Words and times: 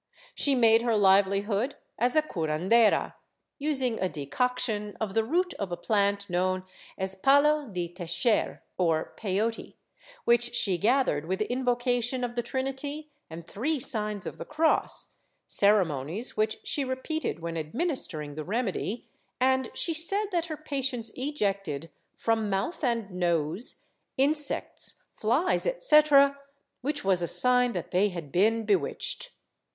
She 0.33 0.55
made 0.55 0.81
her 0.81 0.95
livelihood 0.97 1.75
as 1.99 2.15
a 2.15 2.23
curandera, 2.23 3.13
using 3.59 3.99
a 3.99 4.09
decoc 4.09 4.57
tion 4.57 4.97
of 4.99 5.13
the 5.13 5.23
root 5.23 5.53
of 5.59 5.71
a 5.71 5.77
plant 5.77 6.27
known 6.27 6.63
as 6.97 7.13
palo 7.13 7.67
de 7.67 7.93
Texer 7.93 8.61
or 8.79 9.13
Peijote, 9.15 9.75
w^hich 10.27 10.55
she 10.55 10.79
gathered 10.79 11.25
wdth 11.25 11.47
invocation 11.49 12.23
of 12.23 12.33
the 12.33 12.41
Trinity 12.41 13.11
and 13.29 13.45
three 13.45 13.79
signs 13.79 14.25
of 14.25 14.39
the 14.39 14.43
cross— 14.43 15.13
ceremonies 15.47 16.35
which 16.35 16.57
she 16.63 16.83
repeated 16.83 17.37
w^hen 17.37 17.55
administering 17.55 18.33
the 18.33 18.43
remedy— 18.43 19.05
and 19.39 19.69
she 19.75 19.93
said 19.93 20.25
that 20.31 20.45
her 20.45 20.57
patients 20.57 21.11
ejected, 21.13 21.91
from 22.17 22.49
mouth 22.49 22.83
and 22.83 23.11
nose, 23.11 23.83
insects, 24.17 25.03
flies 25.15 25.67
etc., 25.67 26.39
which 26.81 27.03
was 27.05 27.21
a 27.21 27.27
sign 27.27 27.73
that 27.73 27.91
they 27.91 28.09
had 28.09 28.31
been 28.31 28.65
be 28.65 28.75
witched. 28.75 29.29